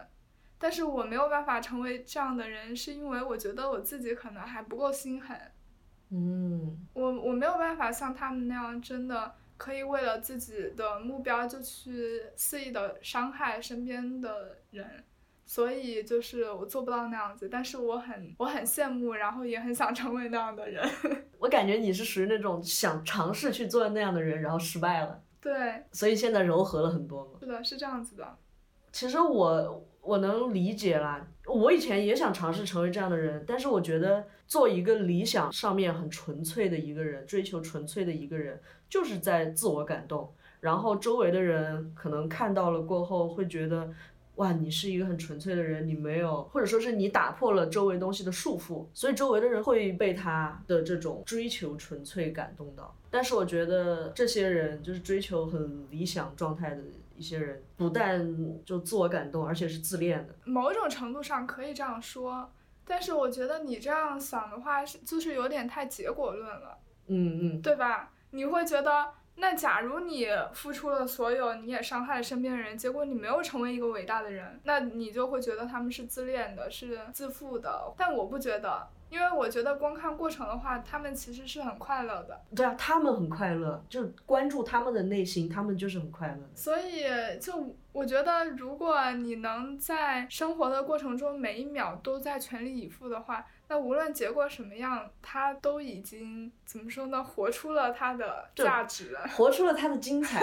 [0.59, 5.39] 但是我没有办法成为这样的人，是因为我觉得我自己可能还不够心狠，
[6.11, 9.35] 嗯，我我没有办法像他们那样真的。
[9.57, 15.05] 可以为了自己的目标就去肆意的伤害身边的人，
[15.45, 20.89] 所以就是我做不到那样子，但是我很我很羡慕，然后也很想成为那样的人。
[21.39, 25.23] 我感觉你是属于那种想尝试去做那样的人，然后失败了。
[25.41, 25.85] 对。
[25.93, 27.39] 所以现在柔和了很多嘛。
[27.41, 28.37] 是的，是这样子的。
[28.93, 38.61] 其实我我能理解啦，我以前也想尝试成为这样的人，但是我觉得做一个理想上面很纯粹的一个人，追求纯粹的一个人。
[38.89, 43.91] 就是在自我感动，然后周围的人可能看到了过后会觉得，
[44.37, 52.95] 哇，你是一个很纯粹的人，你没有，或者说是你打破了周围东西的束缚，所以周围的人会被他的这种追求纯粹感动到。
[53.11, 56.83] 但是我觉得这些人就是追求很理想状态的
[57.17, 60.35] 一些人，不但就自我感动，而且是自恋的。
[60.45, 62.53] 某种程度上可以这样说，
[62.85, 66.79] 但是我觉得你这样想的话是就是有点太结果论了。
[67.09, 68.13] 嗯嗯，对吧？
[68.31, 77.93] 你会觉得，那假如你付出了所有，你也伤害了身边的人，结果你没有成为一个伟大的人，那你就会觉得他们是自恋的，是自负的。
[77.99, 82.41] 但我不觉得，因为我觉得光看过程的话，他们其实是很快乐的。
[82.55, 86.41] 对啊，他们很快乐，就关注他们的内心，他们就是很快乐。
[86.55, 87.05] 所以，
[87.39, 93.45] 就我觉得，如果你能在生活的过程中每一秒都在全力以赴的话。
[93.69, 97.23] 那无论结果什么样，他都已经怎么说呢？
[97.23, 100.41] 活出了他的价值，活出了他的精彩。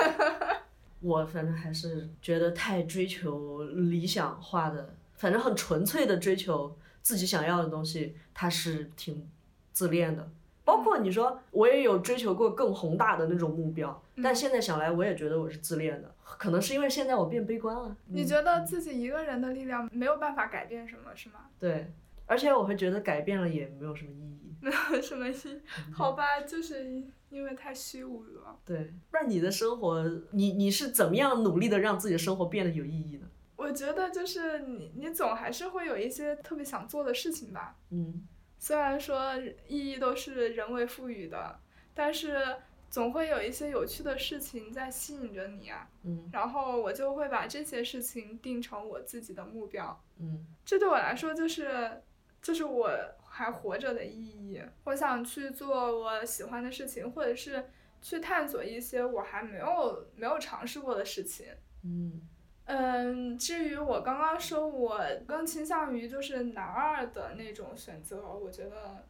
[1.00, 9.30] 我反正还是觉得太追求理想化的，反正很纯粹的追求自己想要的东西，他是挺
[9.72, 10.30] 自恋的。
[10.66, 16.10] 包括你说，我也有追求过更宏大的那种目标，但现在想来，我也觉得我是自恋的。
[16.24, 17.96] 可能是因为现在我变悲观了。
[18.08, 21.42] 你觉得自己一个人的力量没有办法改变什么，是吗？
[21.60, 21.92] 对。
[22.26, 28.60] 而且我会觉得改变了也没有什么意义，没 有什么意义，好吧，就是因为太虚无了。
[28.66, 33.28] 对，那你的生活，你你是怎么样努力的让自己的生活变得有意义呢？
[33.56, 37.78] 我觉得就是你，你总还是会有一些特别想做的事情吧。
[37.92, 38.28] 嗯。
[38.58, 39.36] 虽然说
[39.68, 41.60] 意义都是人为赋予的，
[41.94, 42.58] 但是
[42.90, 45.90] 总会有一些有趣的事情在吸引着你啊。
[46.04, 46.30] 嗯。
[46.32, 50.02] 然后我就会把这些事情定成我自己的目标。
[50.20, 50.46] 嗯。
[50.66, 52.02] 这对我来说就是。
[52.44, 52.92] 就是我
[53.26, 57.70] 还活着的意义，我想去做我喜欢的事情，或者是
[58.02, 61.48] 去探索一些我还没有没有尝试过的事情。
[61.84, 62.22] 嗯，
[62.66, 69.06] 嗯，至于我刚刚说，我更倾向于就是男二的那种选择，我觉得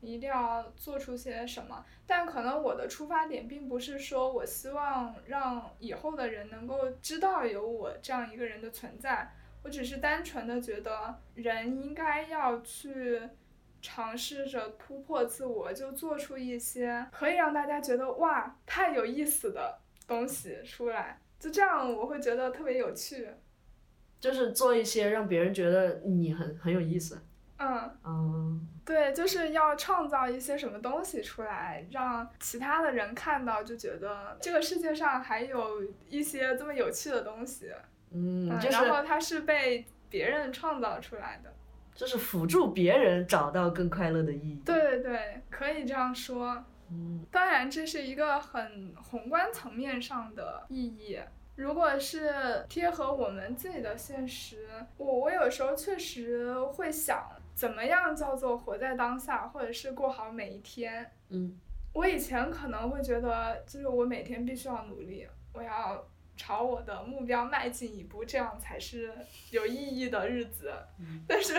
[0.00, 9.32] 一定要做出些什么，但可能我的出发点并不是说我希望让以后的人能够知道有我这样一个人的存在。
[9.66, 13.20] 我只是单纯的觉得，人应该要去
[13.82, 19.76] 尝试着突破自我，就做出一些可以让大家觉得哇太有意思的
[20.06, 23.26] 东西出来，就这样我会觉得特别有趣。
[24.20, 27.20] 就是做一些让别人觉得你很很有意思。
[27.58, 27.90] 嗯。
[28.04, 28.68] 嗯。
[28.84, 37.72] 对，就是要创造一些什么东西出来，让其他的人看到，就觉得这个世界上还有一些这么有趣的东西。
[38.12, 41.52] 嗯，就是，然后它是被别人创造出来的，
[41.94, 44.62] 就是辅助别人找到更快乐的意义。
[44.64, 46.64] 对对对，可以这样说。
[46.88, 51.18] 嗯，当然这是一个很宏观层面上的意义。
[51.56, 61.10] 如果是贴合我们自己的现实，我我有时候确实会想，怎么样叫做活在当下，或者是过好每一天。
[61.30, 61.58] 嗯，
[61.92, 66.06] 我以前可能会觉得，就是我每天必须要努力，我要。
[66.36, 69.12] 朝我的目标迈进一步，这样才是
[69.50, 70.72] 有意义的日子。
[71.26, 71.54] 但是，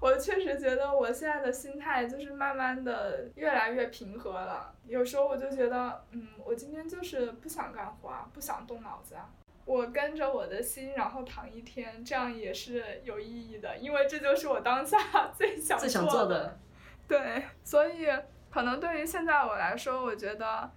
[0.00, 4.74] 我确实觉得我现在的心态就是慢慢的越来越平和了。
[4.86, 9.28] 有时候我就觉得，嗯，我今天就是不想干活啊，不想动脑子啊，
[9.64, 14.98] 我跟着我的心，然后躺一天，这样也是有意义的，因为这就是我当下
[15.36, 16.58] 最想最想做的。
[17.06, 18.06] 对，所以
[18.50, 20.70] 可能对于现在我来说，我觉得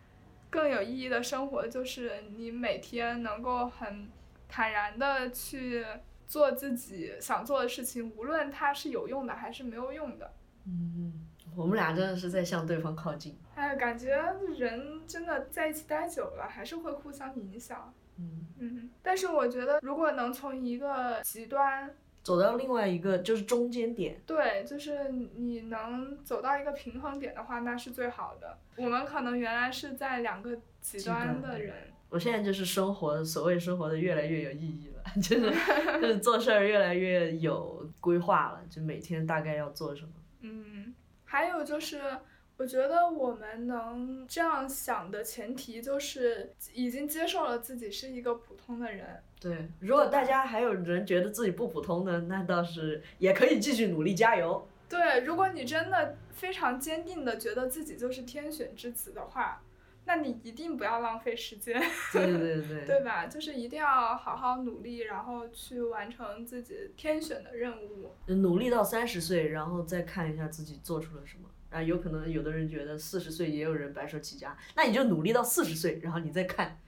[0.54, 4.08] 更有意义的生活就是你每天能够很
[4.48, 5.84] 坦然的去
[6.28, 10.32] 做自己想做的事情，无论它是有用的还是没有用的。
[10.68, 13.36] 嗯，我们俩真的是在向对方靠近。
[13.56, 14.16] 哎，感觉
[14.56, 17.92] 人真的在一起待久了，还是会互相影响。
[18.20, 21.89] 嗯，嗯，但是我觉得，如果能从一个极端，
[22.23, 24.19] 走到另外一个就是中间点。
[24.25, 28.57] 对，就是你能走到一个平衡点的话，那是最好的。
[28.77, 31.75] 我们可能原来是在两个极端的人。
[32.09, 35.51] 我现在就是生活，所谓生活的越来越有意义了， 就是
[35.99, 40.12] 就是做事儿越来越有规划了，就每天大概要做什么。
[40.41, 40.93] 嗯，
[41.25, 41.99] 还有就是，
[42.56, 49.22] 我觉得我们能这样想的前提就是已经接受了自己是一个普通的人。
[49.39, 54.68] 对，如果大家还有人觉得自己不普通的，那倒是也可以继续努力加油。
[54.88, 59.62] 对，如果你真的非常坚定的觉得自己就是天选之子的话，
[60.06, 61.82] 那你一定不要浪费时间。
[62.12, 63.26] 对对对 对吧？
[63.26, 68.12] 就是一定要好好努力，然后去完成自己天选的任务。
[68.28, 71.50] 努力到三十岁，然后再看一下自己做出了什么。
[71.73, 76.79] 啊，有可能有的人觉得四十岁也有人白手起家，那你就努力到四十岁，然后你再看。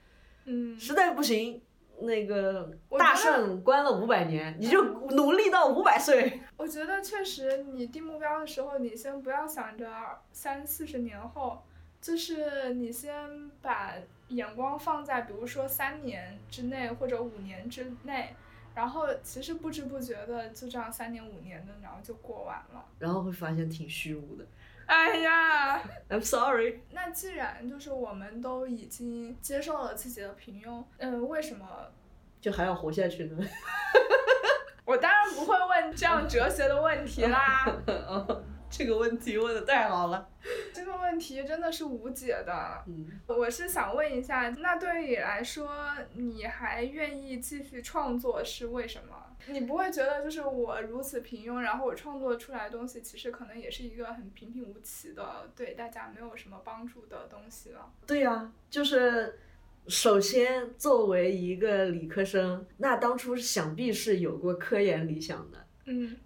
[0.44, 1.60] 嗯，实在不行，
[2.02, 6.40] 那个大圣关了五百年，你就努力到五百岁。
[6.56, 9.88] 我觉得确实，你定目标的时候，你先不要想着
[10.30, 11.64] 三四十年后，
[12.00, 13.94] 就是你先把
[14.28, 18.36] 眼光放在比如说三年之内或者五年之内，
[18.74, 22.84] 然后其实不知不觉的就这样三年五年的，然后就过完了。
[23.00, 24.46] 然后会发现挺虚无的。
[24.94, 26.80] 哎呀，I'm sorry。
[26.92, 31.66] 那既然就是我们都已经接受了自己的平庸，嗯、为什么？
[32.40, 33.44] 就还要活下去呢？
[34.84, 37.66] 我当然不会问这样哲学的问题啦。
[38.70, 40.28] 这个问题问的太好了。
[40.72, 42.84] 这个问题真的是无解的。
[42.86, 45.68] 嗯，我是想问一下，那对于你来说，
[46.14, 49.14] 你还愿意继续创作是为什么？
[49.48, 57.88] 你不会觉得就是我如此平庸，然后我创作出来的东西其实可能也是一个很平平无奇的，对大家没有什么帮助的东西了？
[58.06, 59.38] 对呀、就是
[59.86, 65.64] 首先作为一个理科生，那当初想必是有过科研理想的。
[65.84, 66.16] 嗯，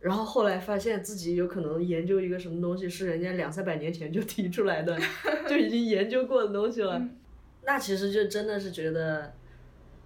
[0.00, 4.98] 然后后来发现自己有可能研究一个什么东西是人家两三百年前就提出来的，
[5.48, 6.98] 就已经研究过的东西了。
[6.98, 7.16] 嗯
[7.64, 9.34] 那其实就真的是觉得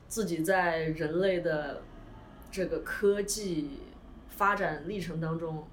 [0.08, 1.80] 自己在人类的
[2.50, 3.70] 这个科技
[4.28, 5.64] 发展历程当中，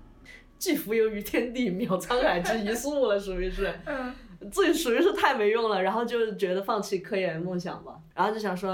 [0.59, 3.73] 既浮游于天地，渺沧海之一粟了，属于是。
[3.85, 4.13] 嗯
[4.49, 8.71] 自己属于是太没用了，然后就觉得放弃科研梦想吧，然后就想说，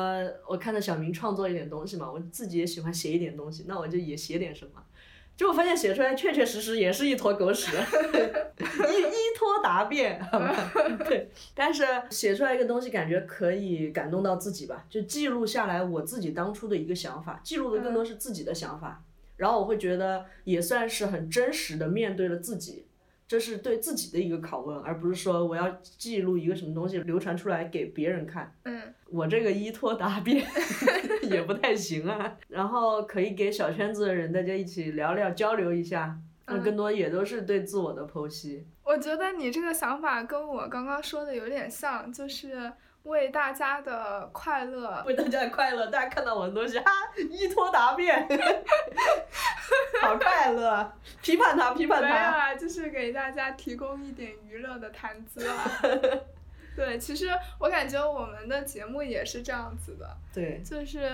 [0.47, 4.83] 我看到小明创作一点东西嘛，我自己也喜欢写一点东西，那我就也写点什么。
[5.37, 10.71] 结果发现写出来确确实实也是一坨狗屎，一一拖答辩，好吧？
[11.05, 19.03] 对，但是写出来一个东西，感觉可以感动到自己吧，就记录下来我自己当初的一个想法，记录的更多是自己的想法，
[19.37, 22.85] 然后我会觉得也算是很真实的面对了自己。
[23.27, 28.55] 这是对自己的一个拷问，而不是说我要记录一个什么东西流传出来给别人看。
[28.63, 30.45] 嗯我这个依托答辩
[31.29, 32.37] 也不太行啊。
[32.49, 38.65] 然后可以给小圈子的人大家一起聊聊交流一下，那嗯更多也都是对自我的剖析。
[38.83, 42.71] 我觉得你这个想法跟我刚刚说的有点像，就是
[43.05, 46.91] 为大家的快乐为大家的快乐，大家看到我的东西，哈，
[47.29, 48.27] 依托答辩，
[50.01, 52.37] 好快乐，批判他，批判他没有他。
[52.39, 55.55] 啊，就是给大家提供一点娱乐的谈资啊。
[56.75, 61.09] 对，其实我感觉我们的节目也是这样子的，对，就是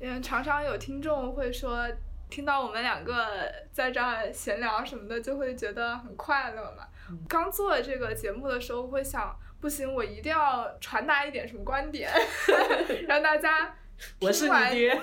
[0.00, 1.86] 嗯，常常有听众会说，
[2.28, 6.88] 听到我们两个在这儿闲聊什么的，就会觉得很快乐嘛。
[7.10, 12.12] 嗯刚做这个节目的时候，会想，不行，我一定要传达一点什么观点，
[13.08, 13.74] 让大家
[14.20, 14.92] 我是你听完爹。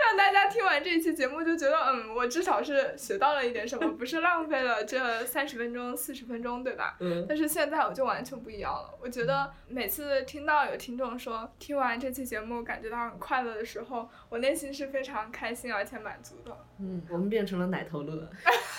[0.00, 6.96] 让大家听完这一期节目就觉得，嗯，我至少是学到了一点什么，不是浪费了这三十分钟、四十分钟，对吧？
[7.00, 8.90] 嗯，但是现在我就完全不一样了。
[9.00, 16.56] 我觉得每次听到有听众说听完这期节目感觉到很快乐的时候，我内心是非常开心而且满足的。
[16.78, 18.30] 嗯，我们变成了奶头乐。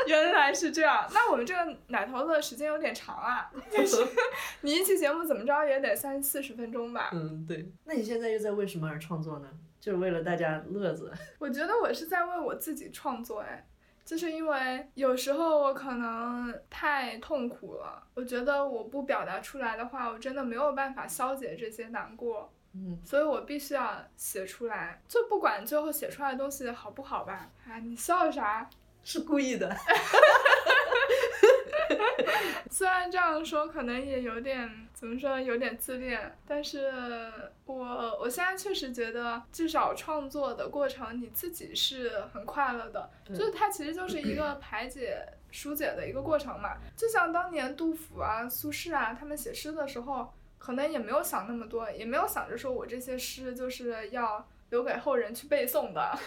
[0.06, 4.04] 原来是这样，那我们这个奶头乐时间有点长啊，就是
[4.62, 7.10] 你一期节目怎么着也得三四十分钟吧。
[7.12, 7.70] 嗯，对。
[7.84, 9.48] 那你现在又在为什么而创作呢？
[9.82, 11.12] 就是为了大家乐子。
[11.40, 13.66] 我觉得我是在为我自己创作，哎，
[14.04, 27.50] 就是因为有时候我可能太痛苦了，我觉得我不表达出来的话，我真的没有办法消解这些难过，嗯，所以我必须要写出来，就不管最后写出来的东西好不好吧。
[27.66, 28.70] 啊，你笑啥？
[29.02, 29.68] 是故意的。
[32.70, 36.92] 虽然这样说可能也有点怎么说，有点自恋，但是
[37.66, 37.76] 我
[38.20, 46.76] 我现在确实觉得，至少创作的过程你自己是很快乐的，就是它其实就是一个排解、疏解的一个过程嘛。
[46.96, 54.46] 就像当年杜甫啊、苏轼啊，他们写诗的时候，可能也没有想那么多，也没有想着说我这些诗就是要。
[54.72, 56.18] 留给后人去背诵的，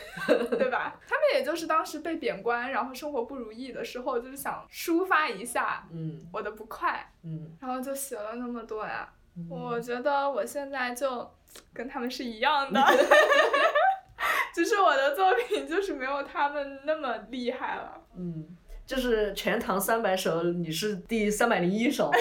[0.51, 0.97] 对吧？
[1.07, 9.11] 他们也就是当时被贬官，然后生活不如意的时候，就是想抒发一下嗯我的不快，嗯然后就写了那么多呀。
[9.49, 11.29] 我觉得我现在就
[11.73, 12.79] 跟他们是一样的，
[14.53, 17.99] 只是我的作品就是没有他们那么厉害了。
[18.15, 18.45] 嗯，
[18.85, 22.11] 就是《全唐三百首》，你是第三百零一首，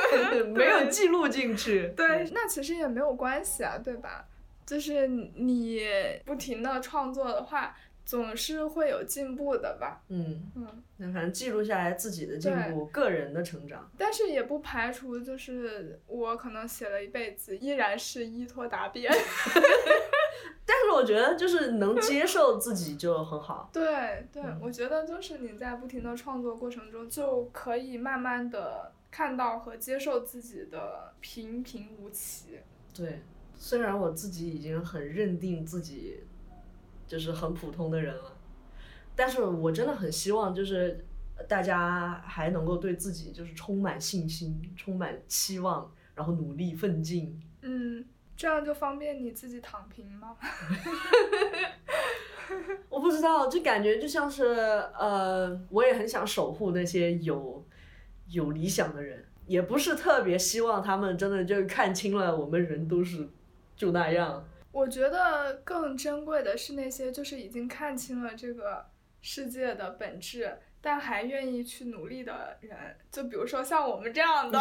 [0.54, 1.92] 没有记录进去。
[1.94, 4.24] 对，那其实也没有关系啊，对吧？
[4.66, 5.80] 就是你
[6.24, 10.02] 不停的创作的话，总是会有进步的吧？
[10.08, 13.90] 嗯嗯，那反正记录下来自己的进步，个人的成长。
[13.96, 19.12] 但是也不排除，就是我可能写了一辈子，依然是依托答辩。
[20.66, 23.68] 但是我觉得，就是能接受自己就很好。
[23.72, 32.58] 对对，我觉得就是你在不停的创作过程中，就可以慢慢的看到和接受自己的平平无奇。
[32.94, 33.20] 对。
[33.56, 36.20] 虽然我自己已经很认定自己，
[37.06, 38.36] 就是很普通的人了，
[39.16, 41.04] 但是我真的很希望就是
[41.48, 47.40] 大家还能够对自己就是充满信心、充满期望，然后努力奋进。
[47.62, 48.04] 嗯，
[48.36, 50.36] 这样就方便你自己躺平吗？
[52.90, 54.44] 我不知道，就感觉就像是
[54.98, 57.64] 呃，我也很想守护那些有
[58.28, 63.28] 有理想的人，也不是特别希望他们真的就看清了我们人都是。
[63.76, 64.46] 就那样。
[64.72, 68.84] 我觉得更珍贵的是那些就是已经看清了这个
[69.20, 72.76] 世界的本质，但还愿意去努力的人。
[73.10, 74.60] 就比如说像我们这样的，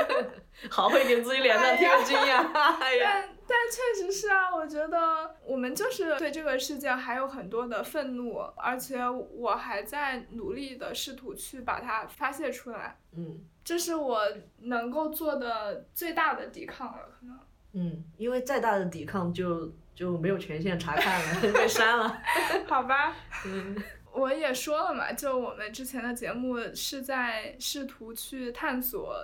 [0.70, 2.50] 好会给自己脸上贴金呀！
[2.50, 12.98] 但但确实是啊，我觉得我们就是对这个世界还有很多的愤怒，而且我还在努力的试图去把它发泄出来。
[13.14, 14.22] 嗯，这是我
[14.60, 17.38] 能够做的最大的抵抗了，可能。
[17.78, 22.22] 嗯，因为再大的抵抗就就没有权限查看了， 被删了。
[22.66, 23.14] 好吧。
[23.44, 23.76] 嗯，
[24.12, 29.14] 我也说了嘛，就我们之前的节目是在试图去探索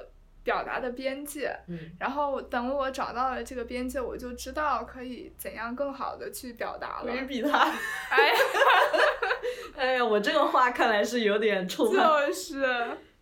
[0.45, 1.59] 表达的边界。
[1.67, 1.79] 嗯。
[1.99, 7.11] 然后等我找到了这个边界，我就知道可以怎样更好的去表达了。
[7.11, 7.59] 没比他。
[8.11, 8.35] 哎呀。
[9.75, 11.91] 哎呀，我这个话看来是有点冲。
[11.91, 12.67] 就是。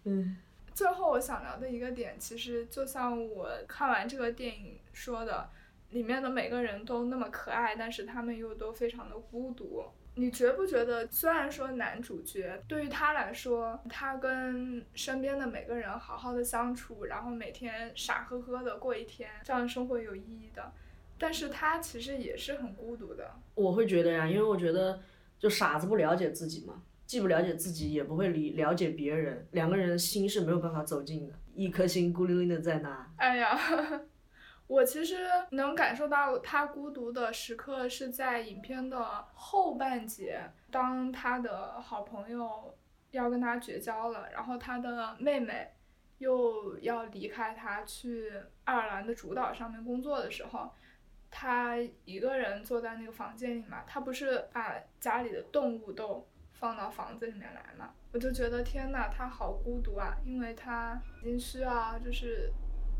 [0.05, 0.37] 嗯。
[0.81, 5.51] 最后我想聊的一个点，其实就像我看完这个电影说的，
[5.91, 9.85] 里面的每个人都那么可爱，但是他们又都非常的孤独。
[10.15, 20.73] 你觉不觉得，虽然说男主角对于他来说，他跟身边的每个人好好的相处，然后每天傻呵呵的过一天，这样生活有意义的，
[21.19, 23.31] 但是他其实也是很孤独的。
[23.55, 24.99] 我会觉得呀，因为我觉得，
[25.39, 26.83] 就傻子不了解自己嘛。
[27.11, 33.05] 既不了解自己，也不会理了解别人，两个人心是没有办法走近的，一颗心孤零零的在那。
[33.17, 33.59] 哎呀，
[34.69, 35.17] 我其实
[35.51, 40.41] 能感受到他孤独的时刻是在影片的后半节，
[40.71, 42.73] 当他的好朋友
[43.11, 45.69] 要跟他绝交了，然后他的妹妹
[46.19, 48.33] 又要离开他去
[48.63, 50.71] 爱尔兰的主岛上面工作的时候，
[51.29, 56.25] 他一个人坐在那个房间里嘛，他不是把家里的动物都。
[56.61, 62.53] 放到房子里面来嘛，我就觉得天呐，它好孤独啊，因为它已经需要就是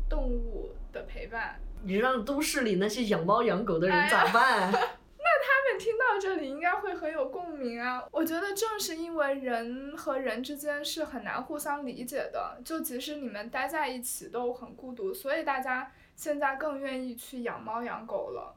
[0.09, 1.59] 动物的陪伴。
[1.83, 4.71] 你让都市里那些养猫养狗的人咋办？
[5.23, 8.03] 那他们听到这里应该会很有共鸣啊。
[8.11, 18.55] 我觉得正是因为人和人之间是很难互相理解的，就即使你们待在一起都很孤独，所以大家现在更愿意去养猫养狗了。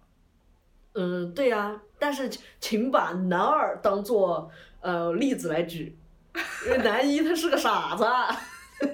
[0.94, 2.30] 嗯，对呀，但是
[2.60, 4.50] 请把男二当做。
[4.80, 5.96] 呃，例子来举，
[6.66, 8.04] 因为男一他是个傻子。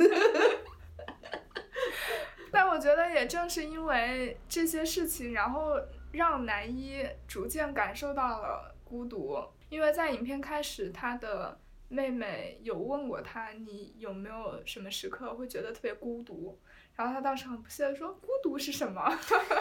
[2.53, 5.73] 但我觉得也正是因为这些事情，然后
[6.13, 9.37] 让男一逐渐感受到了孤独。
[9.69, 16.57] 因为在影片开始，他的妹妹有问过他，你有没有什么时刻会觉得特别孤独？
[16.95, 19.13] 然后他当时很不屑的说：“孤独是什么？”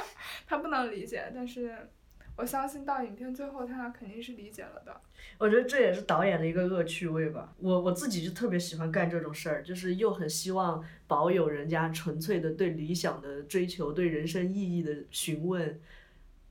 [0.46, 1.90] 他不能理解，但是。
[2.40, 4.96] 我相信到影片最后，他俩肯定是理解了的。
[5.38, 7.54] 我觉得这也是导演的一个恶趣味吧。
[7.60, 15.82] 我我自己就特别喜欢干这种事儿，就是又很希望保有人家纯粹的对理想的追求、对人生意义的询问，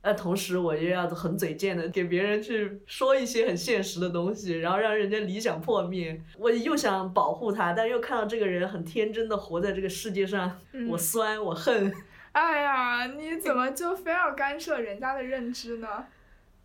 [0.01, 6.21] 呃，同时我又要很嘴贱的给别人去说一些很现实的东西，然后让人家理想破灭。
[6.37, 11.91] 我又想保护他，但又看到这个人很天真的活在这个世界上，我酸我恨。
[12.31, 16.07] 哎呀，你怎么就非要干涉人家的认知呢？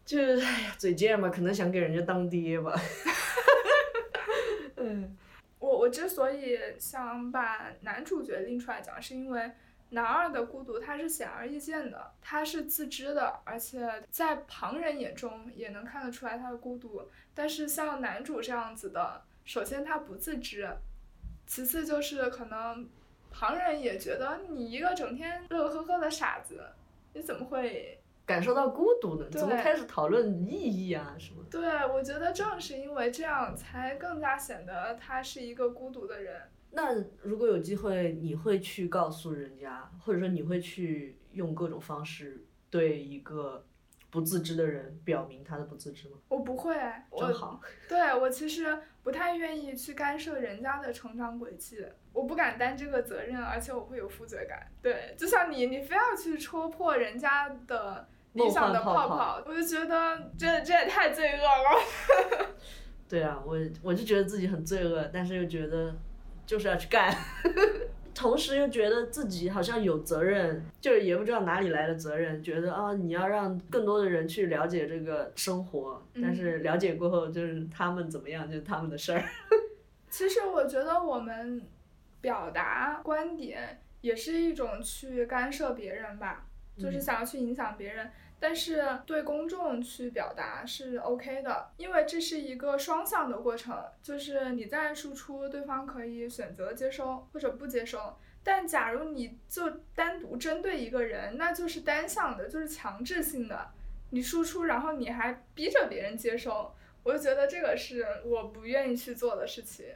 [0.05, 2.75] 就是哎呀，嘴贱嘛，可能想给人家当爹吧。
[4.77, 5.17] 嗯，
[5.59, 9.51] 我我之所以想把男主角拎出来讲，是因为。
[9.91, 17.09] 男二的孤独，他是显而易见的，他是自知的，而且在旁人眼中也能看得出来他的孤独。
[17.33, 20.69] 但是像男主这样子的，首先他不自知，
[21.47, 22.89] 其次就是可能
[23.37, 26.63] 旁人也觉得你一个整天乐呵呵的傻子，
[27.13, 29.29] 你怎么会感受到孤独呢？
[29.29, 31.45] 怎么开始讨论意义啊什么？
[31.51, 36.43] 对，我觉得正是因为这样，才更加显得他是一个孤独的人。
[36.71, 43.65] 那如果有机会，你会去告诉人家，或者说你会去用各种方式对一个
[44.15, 46.17] 不自知的人表明他的不自知吗？
[46.29, 46.73] 我不会，
[47.11, 47.61] 我好。
[47.89, 54.65] 对我其实不太愿意去干涉人家的成长轨迹，我不敢担这个责任，而且我会有负罪感。
[54.81, 62.49] 对，就像你，你非要去戳破人家的理想的泡泡，我就觉得这这也太罪恶了。
[63.11, 65.93] 对啊，我我就觉得自己很罪恶，但是又觉得。
[66.47, 67.11] 就是要去干，
[68.15, 79.23] 同时又觉得自己好像有责任，就是也不知道哪里来的责任，觉得啊，你要让更多的人去了解这个生活，但是了解过后就是他们怎么样，就是他们的事儿。
[80.09, 81.61] 其实我觉得我们
[82.21, 86.47] 表达观点也是一种去干涉别人吧，
[86.79, 88.09] 就是想要去影响别人。
[88.47, 98.15] 但是对公众去表达是 OK 的，因为这是一个双向的过程，就是你在输出，对方可以选择接收或者不接收。
[98.43, 103.71] 但假如你就单独针对一个人，那就是单向的，就是强制性的，
[104.11, 106.71] 你输出，然后你还逼着别人接收，
[107.03, 109.87] 我就觉得这个是我不愿意去做的事情。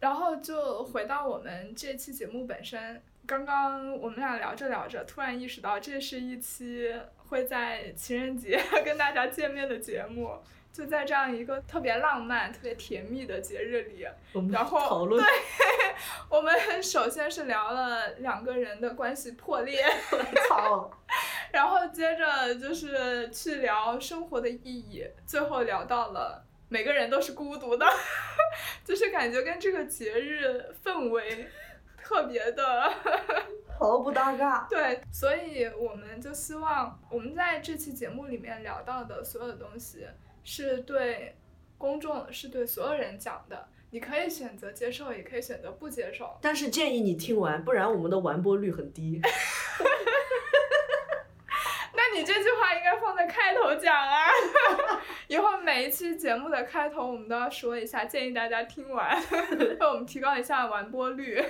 [0.00, 6.94] 然后就回到我们这期节目本身，刚刚我们俩聊着聊着，突然意识到这是一期。
[7.28, 10.38] 会在情人节 跟大家见面的节目，
[10.72, 14.06] 就在这样一个特别浪漫、特别甜蜜的节日里，
[14.50, 15.24] 然后对，
[16.28, 19.84] 我们首先是聊了两个人的关系破裂，
[20.48, 20.90] 操，
[21.52, 27.86] 然后接着就是去聊生活的意义，最后聊到了每个人都是孤独的，
[28.84, 31.48] 就是感觉跟这个节日氛围
[32.02, 32.92] 特别的。
[33.78, 34.66] 毫不搭嘎。
[34.70, 40.06] 对，所以我们就希望我们在这期节目里面聊到的所有的东西，
[40.42, 41.36] 是对
[41.78, 43.68] 公众，是对所有人讲的。
[43.90, 46.36] 你可以选择接受，也可以选择不接受。
[46.40, 49.20] 但是建议你听完，不然我们的完播率很低。
[51.96, 54.26] 那你这句话应该放在开头讲啊！
[55.28, 61.40] 以后每一期节目的开头，我们都要说一下，建议大家听完，为 我们提高一下完播率。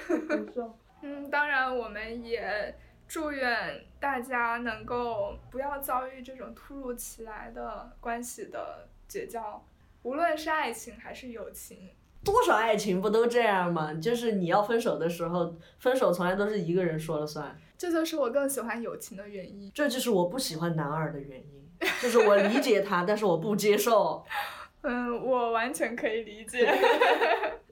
[1.06, 2.74] 嗯，当然，我们也
[3.06, 9.62] 祝愿大家能够不要遭遇这种突如其来的关系的绝交，
[10.02, 11.90] 无论是爱情还是友情。
[12.24, 13.92] 多少爱情不都这样吗？
[13.92, 17.54] 就是你要分手的时候，分手从来都是一个人说了算。
[17.76, 19.70] 这就是我更喜欢友情的原因。
[19.74, 24.24] 这就是我不喜欢男二的原因，就是我理解他，但是我不接受。
[24.80, 26.66] 嗯，我完全可以理解。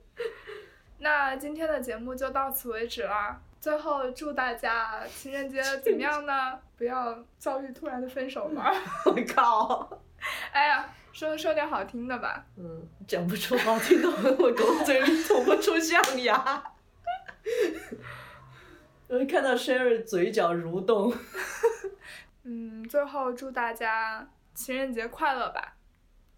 [1.02, 3.40] 那今天的节目就到此为止啦。
[3.60, 6.60] 最后祝大家情人节 怎么样呢？
[6.76, 8.72] 不要遭遇突然的分手 吧！
[9.06, 10.00] 我靠！
[10.52, 12.46] 哎呀，说说点好听的吧。
[12.56, 16.62] 嗯，讲不出好听的，我狗嘴里吐不出象牙。
[19.08, 21.12] 我一看到 Sherry 嘴角蠕动。
[22.44, 25.74] 嗯，最后祝大家情人节快乐吧，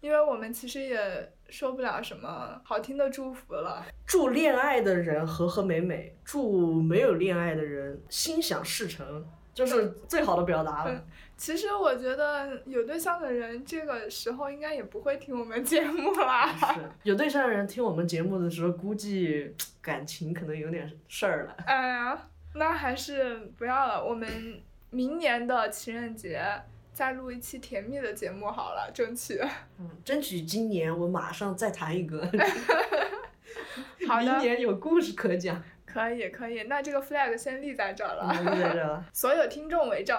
[0.01, 1.31] 因为我们其实也。
[1.49, 3.85] 说不了什么好听的祝福了。
[4.05, 11.03] 祝恋爱的人和和美美，祝没有恋爱的人心想事成，就是最好的表达了。
[11.37, 16.47] 其实我觉得有对象的人这个时候应该也不会听我们节目啦。
[16.73, 21.55] 是，有对象的人听我们节目的时候，估计 感情可能有点事儿了。
[21.65, 24.03] 哎呀，那还是不要了。
[24.03, 26.41] 我们明年的情人节。
[26.95, 29.37] 再录一期甜蜜的节目好了，争取。
[29.77, 32.21] 嗯，争取今年我马上再谈一个。
[34.07, 34.23] 好的。
[34.31, 35.61] 明年有故事可讲。
[35.85, 38.31] 可以可以，那这个 flag 先立在这儿了。
[38.31, 39.05] 立在这儿了。
[39.11, 40.17] 所有听众为证。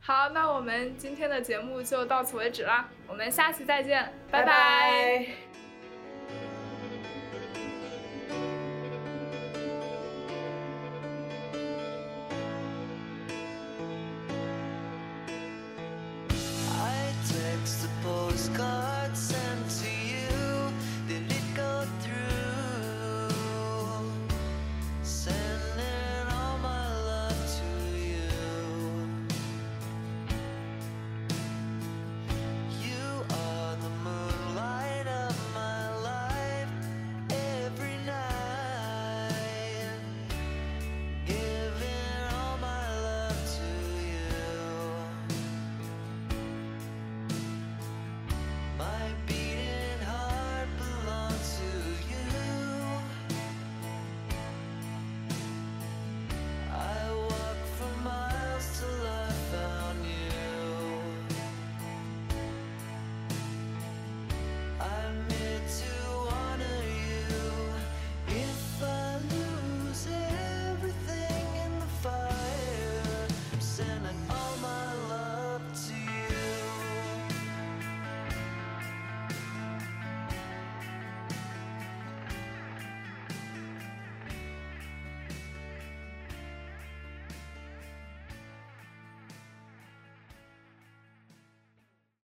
[0.00, 5.43] 好，那我们今天的节目就到此为止啦，我们下期再见，拜拜。